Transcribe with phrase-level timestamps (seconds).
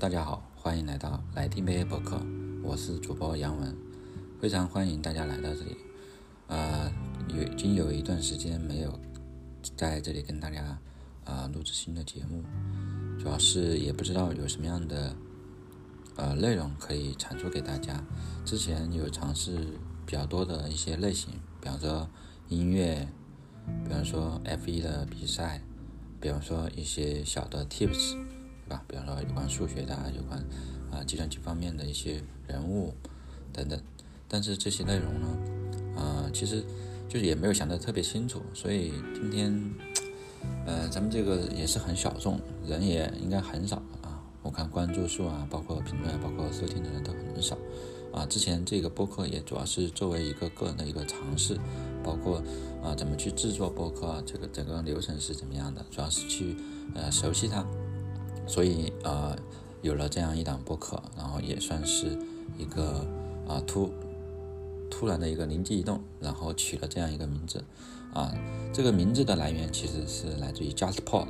[0.00, 2.18] 大家好，欢迎来到来听杯博客，
[2.62, 3.76] 我是主播杨文，
[4.40, 5.76] 非常欢迎大家来到这里。
[6.46, 6.90] 呃，
[7.28, 8.98] 有已经有一段时间没有
[9.76, 10.78] 在这里跟大家
[11.26, 12.42] 啊录制新的节目，
[13.18, 15.14] 主要是也不知道有什么样的
[16.16, 18.02] 呃内容可以产出给大家。
[18.42, 19.58] 之前有尝试
[20.06, 22.08] 比较多的一些类型，比方说
[22.48, 23.06] 音乐，
[23.84, 25.60] 比方说 F1 的比赛，
[26.18, 28.16] 比方说一些小的 Tips。
[28.70, 30.38] 吧，比方说有关数学的，有关
[30.92, 32.94] 啊计算机方面的一些人物
[33.52, 33.78] 等等，
[34.28, 36.64] 但是这些内容呢，啊其实
[37.08, 39.52] 就是也没有想得特别清楚，所以今天，
[40.64, 47.58] 呃咱们这个也是很小众，人也应该很少啊，我看关注数啊，包括评论，包括收听的人都很少
[48.14, 48.24] 啊。
[48.26, 51.58] 之前这个播客也主要是作为一个个人的一个尝试，
[52.04, 52.40] 包括
[52.82, 56.56] 啊怎么去制作播客啊，这个整个流程是怎么样的，主要是去
[56.94, 57.66] 呃熟悉它。
[58.50, 59.36] 所以呃，
[59.80, 62.18] 有了这样一档播客，然后也算是
[62.58, 63.06] 一个
[63.46, 63.88] 啊突
[64.90, 67.62] 突然的一个灵机一动，然后取了这样一个名字
[68.12, 68.34] 啊。
[68.72, 71.28] 这个名字的来源其实是来自于 JustPod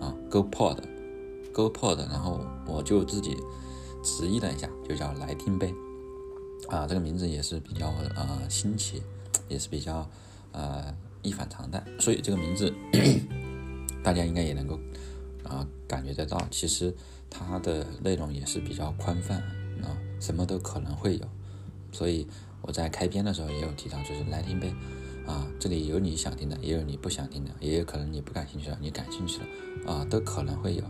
[0.00, 3.36] 啊，GoPod，GoPod，然后我就自己
[4.02, 5.74] 直译了一下，就叫来听呗
[6.68, 6.86] 啊。
[6.86, 9.02] 这个名字也是比较呃新奇，
[9.46, 10.08] 也是比较
[10.52, 10.86] 呃
[11.20, 12.72] 一反常态，所以这个名字
[14.02, 14.80] 大家应该也能够。
[15.52, 16.94] 啊，感觉得到，其实
[17.28, 19.36] 它的内容也是比较宽泛
[19.82, 21.28] 啊，什么都可能会有。
[21.92, 22.26] 所以
[22.62, 24.72] 我在开篇的时候也有提到，就是来听呗
[25.26, 30.82] 啊，这里有你想听的，也有你不想听的，也有可能你不感兴趣的，你感兴趣的啊，都可能会有。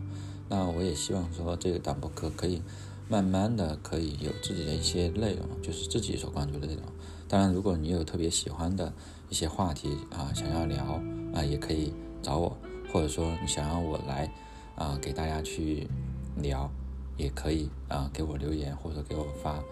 [0.49, 2.63] 那我也希望说，这个档播课可以
[3.09, 6.85] 慢慢的可以有自己的一些内容，就是自己所关注的内容。
[7.27, 8.93] 当然，如果你有特别喜欢的
[9.29, 11.03] 一些话题啊，想要聊
[11.35, 12.57] 啊，也可以找我。
[12.93, 14.31] 或者说你想让我来
[14.77, 15.89] 啊给大家去
[16.37, 16.71] 聊，
[17.17, 19.63] 也可以啊给我留言或者给我发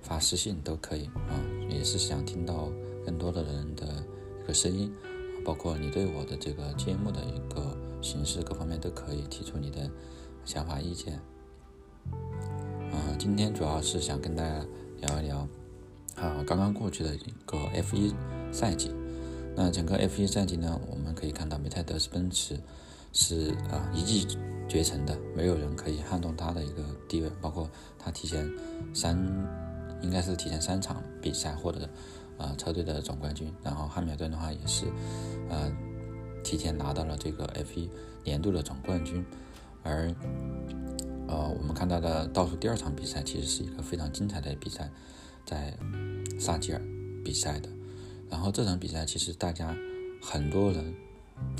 [0.00, 2.68] 发私信都可以啊，也是想听到
[3.06, 4.04] 更多的人的
[4.42, 4.92] 一个声音，
[5.44, 9.90] 包括你对我的这个节目的一个形式各方面都可以提出你的
[10.44, 11.20] 想法意见。
[12.90, 14.66] 啊，今天主要是想跟大家
[15.00, 15.38] 聊一聊
[16.16, 18.14] 啊刚刚过去的一个 F1
[18.52, 18.90] 赛季。
[19.54, 22.58] 那整个 F1 赛季呢，我们可以看到梅赛德斯奔驰
[23.12, 27.30] 是啊一骑绝尘的，没有人可以撼动他的一个地位。
[27.40, 28.50] 包括他提前
[28.94, 29.16] 三，
[30.00, 31.88] 应该是提前三场比赛获得
[32.38, 33.52] 啊车队的总冠军。
[33.62, 34.86] 然后汉密尔顿的话也是
[35.50, 35.70] 呃
[36.42, 37.88] 提前拿到了这个 F1
[38.24, 39.24] 年度的总冠军。
[39.82, 40.14] 而
[41.28, 44.90] 呃我们看到的倒数第二场比赛其实是一个非常精彩的比赛，
[45.44, 45.76] 在
[46.38, 46.80] 萨吉尔
[47.24, 47.68] 比赛的。
[48.30, 49.76] 然后这场比赛其实大家
[50.22, 50.94] 很多人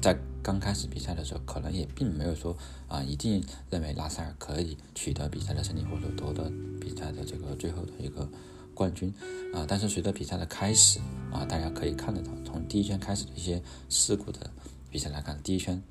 [0.00, 2.56] 在刚开始比赛的时候，可能也并没有说
[2.88, 6.50] 啊一定认为拉塞尔可以取得比赛的胜利，或者夺得
[6.80, 8.28] 比赛的这个最后的一个
[8.74, 9.12] 冠军
[9.54, 9.64] 啊。
[9.68, 10.98] 但是随着比赛的开始
[11.30, 14.50] 啊，大家可以看得到，从第一圈开始的一些事故的
[14.90, 15.82] 比赛来看，第一圈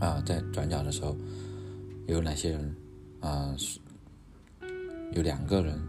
[0.00, 1.16] 啊在转角的时候
[2.06, 2.76] 有哪些人
[3.20, 3.54] 啊？
[5.12, 5.80] 有两个人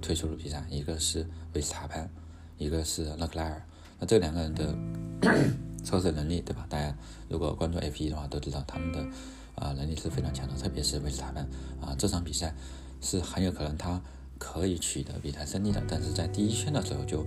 [0.00, 2.10] 退出了比赛，一个是维斯塔潘。
[2.58, 3.62] 一个是勒克莱尔，
[4.00, 4.74] 那这两个人的
[5.86, 6.66] 车手能力，对吧？
[6.68, 6.92] 大家
[7.28, 9.00] 如果关注 F1 的话，都知道他们的
[9.54, 11.48] 啊能力是非常强的，特别是维斯塔潘
[11.80, 12.52] 啊，这场比赛
[13.00, 14.02] 是很有可能他
[14.36, 17.20] 可以取得比赛胜利的，但是在第一圈的时候就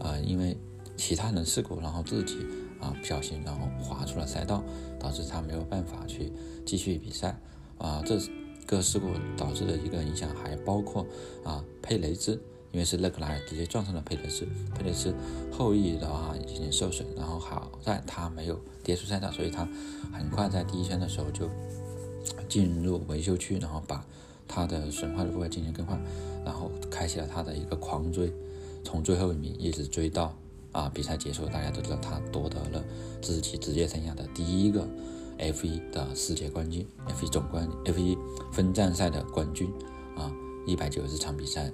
[0.00, 0.56] 啊因为
[0.96, 2.38] 其他人事故，然后自己
[2.80, 4.62] 啊不小心然后滑出了赛道，
[5.00, 6.32] 导致他没有办法去
[6.64, 7.36] 继续比赛
[7.78, 8.16] 啊，这
[8.64, 11.04] 个事故导致的一个影响还包括
[11.44, 12.40] 啊佩雷兹。
[12.74, 14.44] 因为是勒克莱尔直接撞上了佩雷斯，
[14.76, 15.14] 佩雷斯
[15.52, 19.64] 后翼的话已经受损，然后好在他没有跌出赛道，所以他
[20.12, 21.48] 很快在第一圈的时候就
[22.48, 24.04] 进入维修区，然后把
[24.48, 26.02] 他的损坏的部位进行更换，
[26.44, 28.32] 然后开启了他的一个狂追，
[28.82, 30.36] 从最后一名一直追到
[30.72, 32.84] 啊比赛结束，大家都知道他夺得了
[33.22, 34.84] 自己职业生涯的第一个
[35.38, 38.18] F1 的世界冠军，F1 总冠，F1
[38.50, 39.72] 分站赛的冠军
[40.16, 40.28] 啊，
[40.66, 41.70] 一百九十场比赛。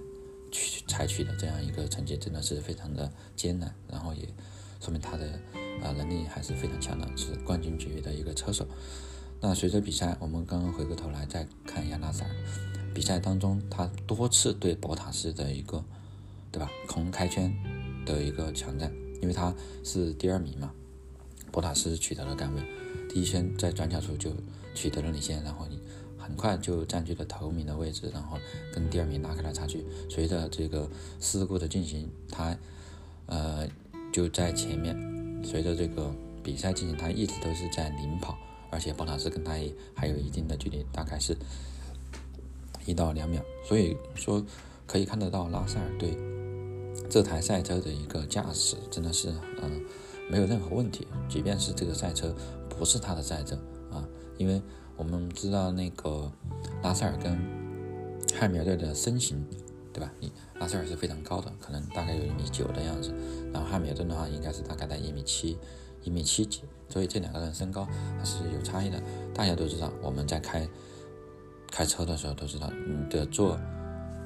[0.50, 4.28] 取采取的这样一个成绩真的是非常的艰难，然后也
[4.80, 5.26] 说明他的
[5.82, 8.66] 啊能力还是非常强的，是冠军级别的一个车手。
[9.40, 12.30] 那随着比赛，我们刚刚回过头来再看一下拉塞尔，
[12.94, 15.82] 比赛当中他多次对博塔斯的一个，
[16.52, 16.70] 对吧？
[16.86, 17.50] 空开圈
[18.04, 18.92] 的一个抢占，
[19.22, 20.70] 因为他是第二名嘛，
[21.50, 22.62] 博塔斯取得了杆位，
[23.08, 24.30] 第一圈在转角处就
[24.74, 25.79] 取得了领先，然后你。
[26.20, 28.38] 很快就占据了头名的位置，然后
[28.72, 29.84] 跟第二名拉开了差距。
[30.08, 30.88] 随着这个
[31.18, 32.56] 事故的进行，他
[33.26, 33.66] 呃
[34.12, 34.96] 就在前面。
[35.42, 38.36] 随着这个比赛进行，他一直都是在领跑，
[38.70, 39.52] 而且博塔斯跟他
[39.94, 41.34] 还有一定的距离，大概是
[42.84, 43.42] 一到两秒。
[43.66, 44.44] 所以说
[44.86, 46.14] 可以看得到拉塞尔对
[47.08, 49.30] 这台赛车的一个驾驶真的是
[49.62, 49.82] 嗯
[50.30, 52.34] 没有任何问题，即便是这个赛车
[52.68, 53.56] 不是他的赛车
[53.90, 54.06] 啊，
[54.36, 54.60] 因为
[55.00, 56.30] 我们知道那个
[56.82, 57.32] 拉塞尔跟
[58.38, 59.42] 汉密尔顿的身形，
[59.94, 60.12] 对吧？
[60.20, 63.10] 你拉塞尔是非常高的，可能大概有一米九的样子，
[63.50, 65.56] 然后汉密尔顿的话应该是大概在一米七。
[66.02, 67.86] 一米七几，所以这两个人身高
[68.18, 69.02] 还是有差异的。
[69.34, 70.68] 大家都知道，我们在开
[71.70, 73.58] 开车的时候都知道，你的坐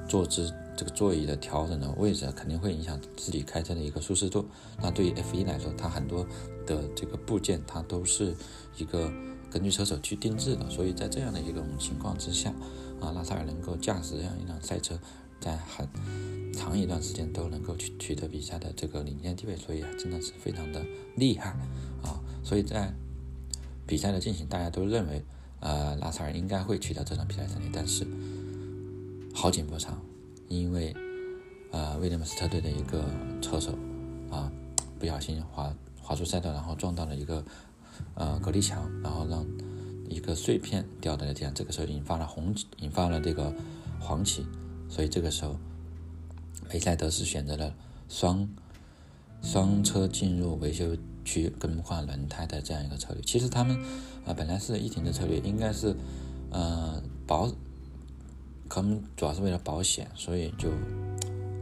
[0.07, 4.45] 坐姿这个座椅的调整的位置肯定会影响自己开车的一个舒适度。
[4.81, 6.25] 那对于 F1 来说，它很多
[6.65, 8.33] 的这个部件它都是
[8.77, 9.11] 一个
[9.55, 10.69] 根据车手去定制的。
[10.69, 12.53] 所以在这样的一种情况之下，
[12.99, 14.99] 啊，拉塞尔能够驾驶这样一辆赛车，
[15.39, 15.87] 在很
[16.51, 20.85] 长一段时间都能够取取得比赛的这个领先地位，所以真的是非常的
[21.15, 21.51] 厉害
[22.03, 22.19] 啊！
[22.43, 22.93] 所以在
[23.87, 25.23] 比赛的进行，大家都认为，
[25.61, 27.69] 呃，拉塞尔应该会取得这场比赛胜利。
[27.71, 28.05] 但是
[29.33, 30.01] 好景不长，
[30.49, 30.93] 因为
[31.71, 33.05] 呃，威廉姆斯车队的一个
[33.41, 33.71] 车手
[34.29, 34.51] 啊，
[34.99, 37.43] 不小心滑滑出赛道，然后撞到了一个
[38.15, 39.45] 呃隔离墙，然后让
[40.09, 41.53] 一个碎片掉在了地上。
[41.53, 43.53] 这个时候引发了红引发了这个
[43.99, 44.45] 黄旗，
[44.89, 45.55] 所以这个时候。
[46.73, 47.75] 梅赛德斯选择了
[48.09, 48.49] 双
[49.39, 53.21] 双车进入维修区更换轮胎的这样一个策略。
[53.21, 53.77] 其实他们
[54.25, 55.95] 啊本来是一停的策略，应该是
[56.49, 57.51] 呃保，
[58.67, 60.69] 可能主要是为了保险，所以就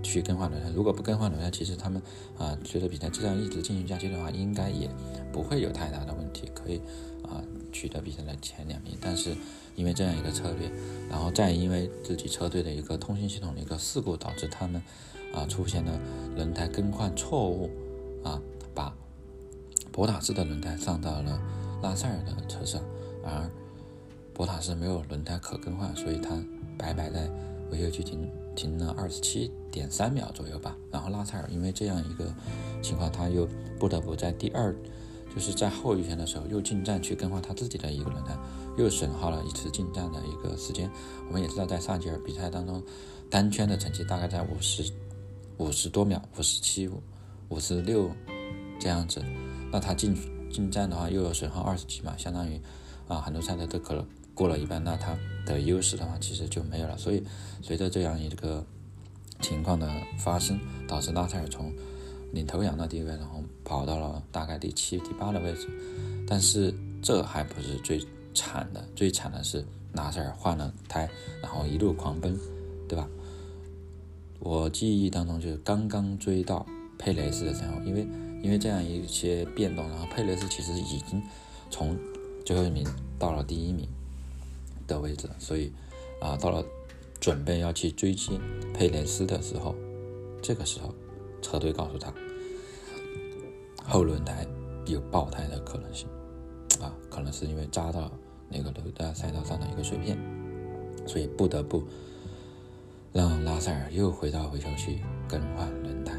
[0.03, 0.69] 去更换轮胎。
[0.75, 2.00] 如果不更换轮胎，其实他们
[2.38, 4.88] 啊随着比赛这样一直进行下去的话，应该也
[5.31, 6.79] 不会有太大的问题，可以
[7.23, 7.41] 啊
[7.71, 8.95] 取得比赛的前两名。
[9.01, 9.35] 但是
[9.75, 10.69] 因为这样一个策略，
[11.09, 14.79] 然后再因为自己车队的一个通信系统的一个事故，导致他们
[15.33, 16.00] 啊出现了
[16.35, 17.71] 轮胎更换错误，
[18.23, 18.39] 啊
[18.75, 18.94] 把
[19.91, 21.41] 博塔斯的轮胎上到了
[21.81, 22.81] 拉塞尔的车上，
[23.23, 23.50] 而
[24.33, 26.44] 博塔斯没有轮胎可更换，所以他
[26.77, 27.29] 白白在
[27.71, 30.75] 维修区停停了二十七点三秒左右吧。
[30.91, 32.33] 然后拉塞尔因为这样一个
[32.81, 33.47] 情况，他又
[33.79, 34.75] 不得不在第二。
[35.33, 38.38] 就是在后一圈的时候，又进站去更换他自己的一个轮胎，
[38.77, 40.88] 又损耗了一次进站的一个时间。
[41.27, 42.83] 我们也知道，在萨吉尔比赛当中，
[43.31, 44.94] 单圈的成绩大概在五十
[45.57, 46.88] 五十多秒，五十七、
[47.50, 48.11] 五十六
[48.79, 49.23] 这样子。
[49.71, 50.15] 那他进
[50.51, 52.61] 进站的话，又有损耗二十几嘛，相当于
[53.07, 54.83] 啊，很多赛车都可能过了一半。
[54.83, 56.97] 那他的优势的话，其实就没有了。
[56.97, 57.24] 所以，
[57.62, 58.65] 随着这样一个
[59.41, 61.71] 情况的发生，导致拉塞尔从
[62.31, 65.68] 领头羊的地位，然后跑到了大概第七、第八的位置，
[66.27, 71.09] 但是这还不是最惨的，最惨的是纳塞尔换了胎，
[71.41, 72.39] 然后一路狂奔，
[72.88, 73.07] 对吧？
[74.39, 76.65] 我记忆当中就是刚刚追到
[76.97, 78.07] 佩雷斯的身后，因为
[78.41, 81.21] 因为这样一些变动，然后佩雷斯其实已经
[81.69, 81.97] 从
[82.45, 82.86] 最后一名
[83.18, 83.88] 到了第一名
[84.88, 85.71] 的位置，所以
[86.21, 86.63] 啊，到了
[87.19, 88.39] 准备要去追击
[88.74, 89.75] 佩雷斯的时候，
[90.41, 90.94] 这个时候。
[91.45, 92.12] 车队告诉他，
[93.83, 94.47] 后轮胎
[94.85, 96.07] 有爆胎的可能性，
[96.80, 98.09] 啊，可能是因为扎到
[98.47, 100.18] 那个轮胎赛道上的一个碎片，
[101.06, 101.83] 所以不得不
[103.12, 106.13] 让拉塞尔又回到维修区更换轮胎，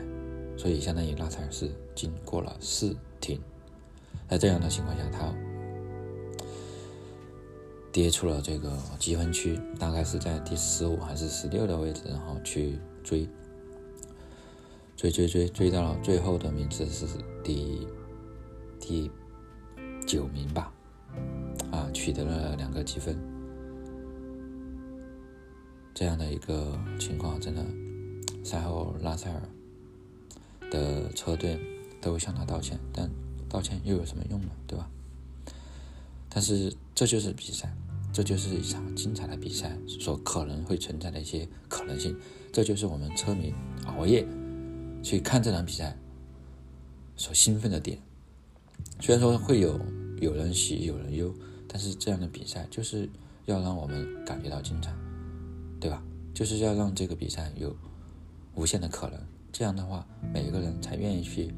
[0.58, 3.40] 所以相当于拉塞尔是经过了四停，
[4.28, 5.34] 在这样的情况下，他
[7.94, 13.28] 跌出了这个积分区，大概是在第十五还是十六的位置，然后去追。
[14.96, 17.06] 追追追追到了最后的名次是
[17.44, 17.86] 第
[18.80, 19.08] 第
[20.04, 20.72] 九名吧，
[21.70, 23.16] 啊，取得了两个积分，
[25.94, 27.64] 这样的一个情况，真的
[28.42, 29.42] 赛后拉塞尔
[30.68, 31.60] 的车队
[32.00, 33.08] 都向他道歉，但
[33.48, 34.48] 道歉又有什么用呢？
[34.66, 34.90] 对吧？
[36.28, 37.74] 但是这就是比赛，
[38.12, 42.16] 这就是一场精彩的比赛所可能会存在的一些可能性，
[42.52, 43.52] 这就是我们车迷
[43.86, 44.26] 熬夜。
[45.02, 45.94] 去看这场比赛
[47.14, 47.98] 所兴奋的点，
[49.00, 49.78] 虽然说会有
[50.18, 51.30] 有人喜有人忧，
[51.68, 53.06] 但是这样的比赛就是
[53.44, 54.94] 要让我们感觉到精彩，
[55.78, 56.02] 对吧？
[56.32, 57.76] 就是要让这个比赛有
[58.54, 59.20] 无限的可能，
[59.52, 61.52] 这样的话每一个人才愿意去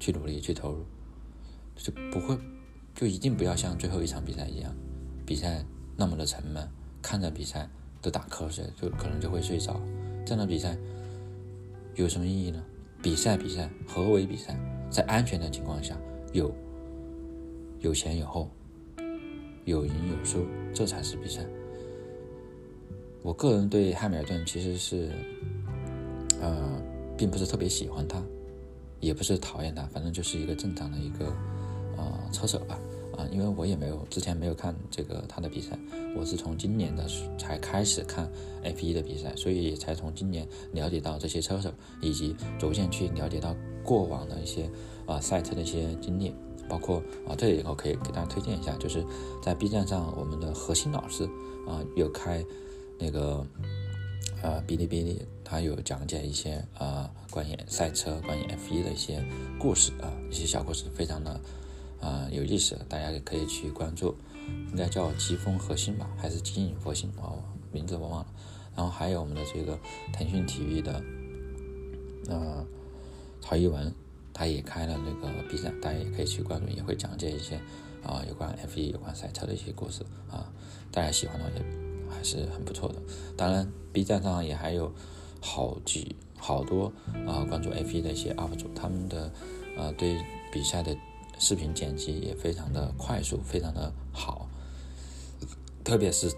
[0.00, 0.84] 去努力去投入，
[1.76, 2.36] 就不会
[2.98, 4.74] 就一定不要像最后一场比赛一样，
[5.24, 5.64] 比赛
[5.96, 6.68] 那么的沉闷，
[7.00, 7.70] 看着比赛
[8.02, 9.80] 都打瞌睡，就可能就会睡着，
[10.26, 10.76] 这样的比赛。
[11.94, 12.60] 有什么意义呢？
[13.00, 14.58] 比赛，比赛，何为比赛？
[14.90, 15.96] 在安全的情况下，
[16.32, 16.52] 有
[17.78, 18.50] 有前有后，
[19.64, 21.46] 有赢有输，这才是比赛。
[23.22, 25.12] 我个人对汉密尔顿其实是，
[26.40, 26.82] 呃，
[27.16, 28.20] 并不是特别喜欢他，
[28.98, 31.32] 也不是讨厌他，反正就是一个正常的一个
[32.32, 32.78] 车手吧。
[33.16, 35.76] 啊，因为我也没有之前没有看这个他的比赛，
[36.16, 37.04] 我是从今年的
[37.36, 38.30] 才开始看
[38.62, 41.68] F1 的比赛，所以才从今年了解到这些车手，
[42.00, 44.70] 以及逐渐去了解到过往的一些
[45.04, 46.32] 啊赛车的一些经历，
[46.68, 49.04] 包括啊这里我可以给大家推荐一下，就是
[49.42, 51.24] 在 B 站上我们的核心老师
[51.66, 52.44] 啊有开
[53.00, 53.44] 那个
[54.44, 59.24] 呃哔哩哔哩，他有讲解一些啊关于赛车、关于 F1 的一些
[59.58, 61.40] 故事啊一些小故事，非常的。
[62.00, 64.14] 啊，有意思，大家也可以去关注，
[64.70, 68.26] 应该叫疾风核心吧，还是极影佛心哦，名字我忘了。
[68.76, 69.76] 然后还有我们的这个
[70.12, 71.02] 腾讯体育的，
[72.28, 72.64] 呃，
[73.40, 73.92] 曹一文，
[74.32, 77.56] 他也开了那个 B 站，大家也可以去关注，也会讲解一些
[78.04, 80.48] 啊有关 F1、有关赛车的一些故事啊，
[80.92, 81.64] 大家喜欢的话也
[82.08, 83.02] 还是很不错的。
[83.36, 84.92] 当然，B 站上也还有
[85.40, 86.92] 好几好多
[87.26, 89.32] 啊关注 F1 的一些 UP 主，他们的
[89.76, 90.16] 呃对
[90.52, 90.96] 比赛的。
[91.38, 94.48] 视频剪辑也非常的快速，非常的好，
[95.84, 96.32] 特别是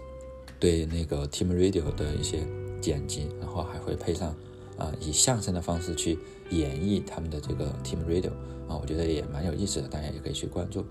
[0.59, 2.45] 对那个 Team Radio 的一些
[2.79, 4.35] 剪辑，然后还会配上
[4.77, 6.19] 啊以相声的方式去
[6.51, 8.29] 演绎他们的这个 Team Radio
[8.67, 10.85] 啊，我觉得也蛮有意思的，大家也可以去关注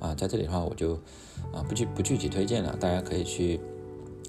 [0.00, 0.14] 啊。
[0.14, 0.94] 在这里的话，我就
[1.52, 3.60] 啊不具不具体推荐了，大家可以去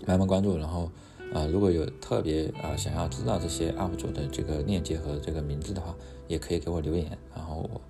[0.05, 0.91] 慢慢关注，然后
[1.33, 5.95] 啊如果有特别啊想要知道这些 UP 主的这个链接和这个名字的话，
[6.27, 7.81] 也可以给我留言，然后我。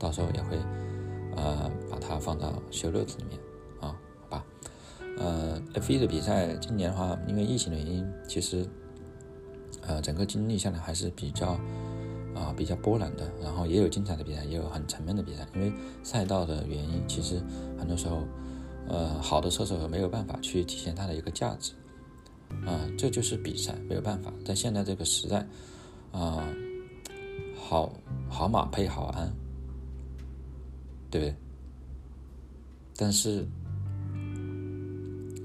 [0.00, 0.58] 到时候也会，
[1.36, 3.38] 呃，把它放到修 notes 里面
[3.80, 4.44] 啊，好吧？
[5.18, 8.66] 呃，F1 的比赛今年的话，因为疫情的原因，其实，
[9.82, 11.48] 呃，整个经历下来还是比较
[12.34, 13.30] 啊比较波澜的。
[13.42, 15.46] 然后也有精彩的比赛，也有很沉闷的比赛。
[15.54, 15.70] 因为
[16.02, 17.38] 赛道的原因，其实
[17.78, 18.22] 很多时候，
[18.88, 21.72] 呃，好的车手没有办法去体现他的一个价值，
[22.64, 24.32] 啊，这就是比赛，没有办法。
[24.46, 25.46] 在现在这个时代，
[26.12, 26.48] 啊，
[27.54, 27.92] 好
[28.30, 29.30] 好马配好鞍。
[31.10, 31.34] 对不对？
[32.96, 33.46] 但是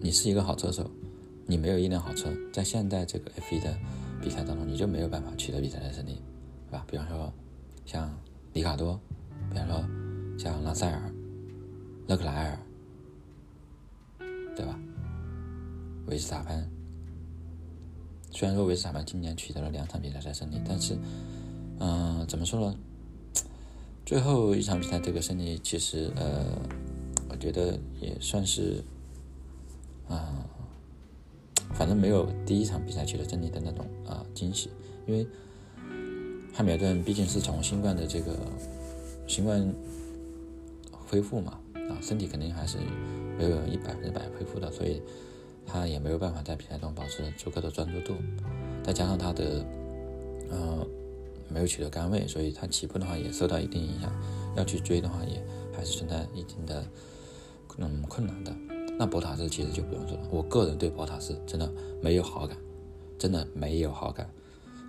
[0.02, 0.90] 你是一个好车手，
[1.46, 3.78] 你没有一辆好车，在现在这个 F1 的
[4.22, 6.22] 比赛当中，你就没有办法取得比赛的胜利，
[6.66, 6.86] 是吧？
[6.90, 7.34] 比方说
[7.86, 8.14] 像
[8.54, 9.00] 里卡多，
[9.50, 9.86] 比方说
[10.38, 11.12] 像拉塞尔、
[12.08, 12.60] 勒克莱尔，
[14.56, 14.78] 对吧？
[16.08, 16.70] 维斯塔潘，
[18.32, 20.98] 虽然说维斯塔潘今年取得了两场比赛的胜利，但是，
[21.80, 22.78] 嗯，怎么说呢？
[24.06, 26.46] 最后一场比赛，这个胜利其实，呃，
[27.28, 28.84] 我觉得也算是，
[30.08, 30.46] 啊，
[31.74, 34.70] 反正没有第一场比赛取得胜利的那种啊惊喜，
[35.08, 35.26] 因为
[36.54, 38.38] 汉密尔顿毕竟是从新冠的这个
[39.26, 39.74] 新冠
[40.92, 42.78] 恢复嘛，啊，身体肯定还是
[43.40, 45.02] 没有一百分之百恢复的，所以
[45.66, 48.14] 他也没有办法在比赛中保持足够的专注度，
[48.84, 49.66] 再加上他的，
[50.52, 50.88] 呃。
[51.56, 54.12] 没有取得杆位，所以他起步的话也受到一定影响。
[54.58, 55.42] 要去追的话，也
[55.74, 56.86] 还是存在一定的
[57.78, 58.54] 嗯困难的。
[59.00, 61.72] 那博塔斯其实就不用说了，我个人对博塔斯真的
[62.02, 62.58] 没有好感，
[63.18, 64.30] 真的没有好感。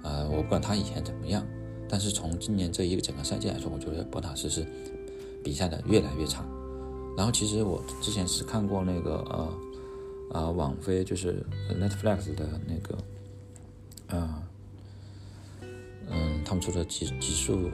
[0.03, 1.47] 呃，我不管他以前怎么样，
[1.89, 4.67] 但是从今年这一个整个赛季来说，我觉得博塔斯是
[5.45, 6.45] 比赛的越来越差。
[7.17, 9.59] 然后其实我之前是看过那个呃
[10.33, 12.99] 呃网飞就是 Netflix 的那个
[14.09, 14.43] 呃。
[16.47, 17.69] 他们出的极极速，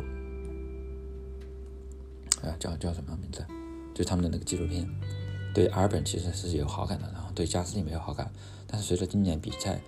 [2.42, 3.44] 哎，叫叫什么名字？
[3.94, 4.88] 就他们的那个纪录片，
[5.52, 8.32] 对阿尔本其实是有好感的，然后对加斯利没有好感。
[8.66, 9.78] 但是随着今年比赛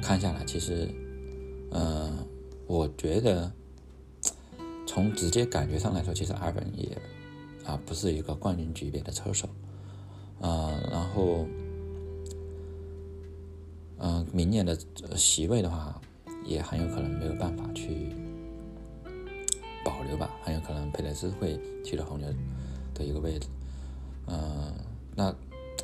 [0.00, 0.88] 看下来，其实，
[1.72, 2.24] 嗯，
[2.68, 3.52] 我觉得
[4.86, 6.96] 从直接感觉上来说，其实阿尔本也
[7.64, 9.48] 啊不是一个冠军级别的车手，
[10.40, 11.48] 啊，然后，
[13.98, 14.78] 嗯，明年的
[15.16, 16.00] 席位的话。
[16.52, 18.14] 也很有可能没有办法去
[19.84, 22.28] 保留吧，很有可能佩雷斯会去了红牛
[22.94, 23.48] 的一个位置。
[24.26, 24.72] 嗯，
[25.16, 25.34] 那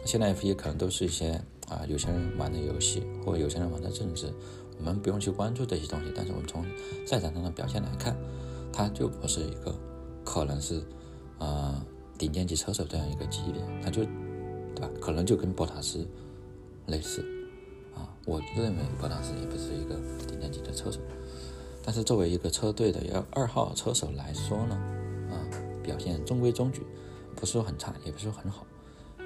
[0.04, 1.32] 现在 F 一可能都是一些
[1.68, 4.32] 啊有钱人玩的游戏，或有钱人玩的政治，
[4.78, 6.12] 我们不用去关注这些东西。
[6.14, 6.64] 但是我们从
[7.06, 8.16] 赛场上的表现来看，
[8.72, 9.74] 他就不是一个
[10.24, 10.82] 可能是
[11.38, 11.84] 啊
[12.16, 14.04] 顶尖级车手这样一个级别，他就
[14.74, 14.90] 对吧？
[15.00, 16.06] 可能就跟博塔斯
[16.86, 17.24] 类似。
[17.98, 19.94] 啊我认为博塔斯也不是一个
[20.26, 21.00] 顶尖级的车手，
[21.84, 24.74] 但是作为一个车队的要二号车手来说呢，
[25.30, 25.34] 啊，
[25.82, 26.82] 表现中规中矩，
[27.34, 28.66] 不是说很差，也不是说很好，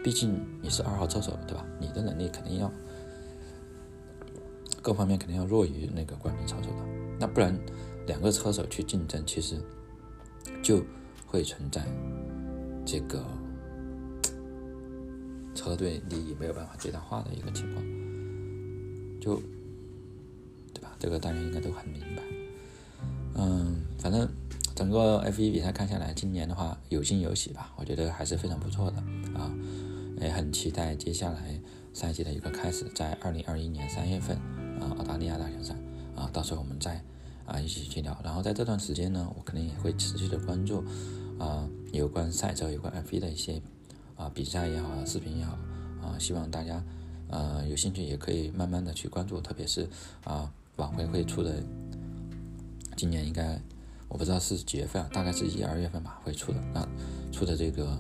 [0.03, 1.67] 毕竟你是二号车手，对吧？
[1.81, 2.71] 你的能力肯定要
[4.81, 6.87] 各方面肯定要弱于那个冠军车手的，
[7.19, 7.59] 那不然
[8.07, 9.61] 两个车手去竞争，其实
[10.63, 10.83] 就
[11.27, 11.85] 会存在
[12.87, 13.25] 这个
[15.55, 18.12] 车队利益没有办法最大化的一个情况。
[19.23, 19.41] 就，
[20.75, 20.91] 对吧？
[20.99, 22.23] 这个大家应该都很明白。
[23.35, 24.29] 嗯，反正，
[24.75, 28.97] 整个 F 一比赛看下来，今年的话有惊有喜吧，我觉得还是非常不错的
[29.39, 29.55] 啊，
[30.21, 31.59] 也很期待接下来
[31.93, 34.37] 赛季的一个开始，在二零二一年三月份
[34.81, 35.75] 啊澳大利亚大奖赛
[36.17, 37.01] 啊，到时候我们再
[37.47, 38.21] 啊一起去聊。
[38.25, 40.85] 然后在这段时间呢，我肯定也会持续的关注
[41.39, 43.63] 啊有关赛车、有关 F 一的一些
[44.17, 45.59] 啊比赛也好、视频也好
[46.03, 46.83] 啊，希望大家
[47.33, 49.89] 呃有兴趣也可以慢慢的去关注，特别是
[50.23, 51.61] 啊往回会出的。
[52.97, 53.61] 今年应该
[54.07, 56.59] 我不知道是几月份啊，大概是一二月份吧会出的。
[56.73, 56.87] 那
[57.33, 57.99] 出的这个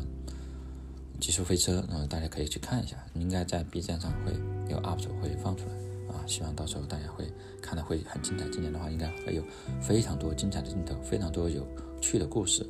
[1.19, 4.33] 极速飞车，嗯，大家可以去看一下，应该在 B 站上会
[4.71, 5.73] 有 UP 主会放出来
[6.15, 6.23] 啊。
[6.27, 7.25] 希望到时候大家会
[7.61, 8.45] 看的会很精彩。
[8.51, 9.43] 今年的话，应该会有
[9.81, 11.67] 非常多精彩的镜头，非常多有
[12.01, 12.65] 趣的故事。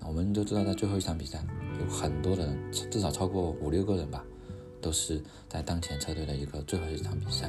[0.00, 1.44] 我们都知道，在最后一场比赛，
[1.80, 4.24] 有很多人，至少超过五六个人吧，
[4.86, 7.48] 都是在当前车队的一个最后一场比赛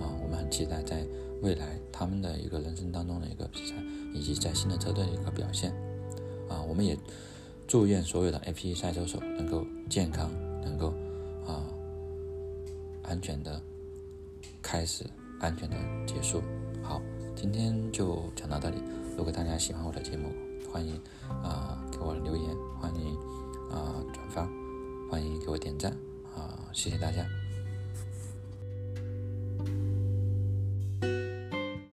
[0.00, 0.08] 啊。
[0.22, 1.06] 我们很期待在。
[1.42, 3.74] 未来他们的一个人生当中的一个比赛，
[4.14, 5.70] 以及在新的车队的一个表现，
[6.48, 6.96] 啊，我们也
[7.66, 10.32] 祝愿所有的 F1 赛车手能够健康，
[10.64, 10.94] 能够
[11.46, 11.62] 啊
[13.02, 13.60] 安全的
[14.62, 15.04] 开始，
[15.38, 16.40] 安全的结束。
[16.82, 17.02] 好，
[17.36, 18.78] 今天就讲到这里。
[19.14, 20.30] 如果大家喜欢我的节目，
[20.72, 20.98] 欢迎
[21.28, 23.14] 啊给我留言，欢迎
[23.70, 24.48] 啊转发，
[25.10, 25.94] 欢迎给我点赞
[26.36, 27.26] 啊，谢谢大家。